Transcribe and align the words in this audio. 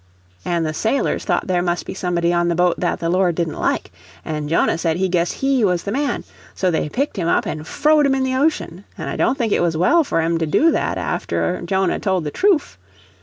An' 0.43 0.63
the 0.63 0.73
sailors 0.73 1.25
thought 1.25 1.45
there 1.45 1.61
must 1.61 1.85
be 1.85 1.93
somebody 1.93 2.33
on 2.33 2.47
the 2.47 2.55
boat 2.55 2.79
that 2.79 2.99
the 2.99 3.07
Lord 3.07 3.35
didn't 3.35 3.59
like. 3.59 3.91
An' 4.25 4.47
Jonah 4.47 4.79
said 4.79 4.97
he 4.97 5.07
guessed 5.07 5.33
HE 5.33 5.63
was 5.63 5.83
the 5.83 5.91
man. 5.91 6.23
So 6.55 6.71
they 6.71 6.89
picked 6.89 7.17
him 7.17 7.27
up 7.27 7.45
and 7.45 7.61
froed 7.65 8.07
him 8.07 8.15
in 8.15 8.23
the 8.23 8.33
ocean, 8.35 8.83
an' 8.97 9.09
I 9.09 9.15
don't 9.15 9.37
think 9.37 9.53
it 9.53 9.61
was 9.61 9.77
well 9.77 10.03
for 10.03 10.19
'em 10.19 10.39
to 10.39 10.47
do 10.47 10.71
that 10.71 10.97
after 10.97 11.61
Jonah 11.67 11.99
told 11.99 12.23
the 12.23 12.31
troof. 12.31 12.79